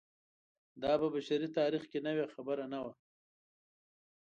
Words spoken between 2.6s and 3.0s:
نه وه.